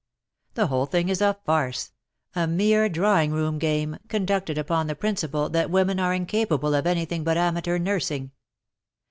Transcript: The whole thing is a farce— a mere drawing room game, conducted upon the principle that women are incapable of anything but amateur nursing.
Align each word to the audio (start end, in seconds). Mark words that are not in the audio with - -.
The 0.55 0.65
whole 0.65 0.87
thing 0.87 1.09
is 1.09 1.21
a 1.21 1.37
farce— 1.45 1.91
a 2.35 2.47
mere 2.47 2.89
drawing 2.89 3.31
room 3.33 3.59
game, 3.59 3.97
conducted 4.07 4.57
upon 4.57 4.87
the 4.87 4.95
principle 4.95 5.47
that 5.49 5.69
women 5.69 5.99
are 5.99 6.11
incapable 6.15 6.73
of 6.73 6.87
anything 6.87 7.23
but 7.23 7.37
amateur 7.37 7.77
nursing. 7.77 8.31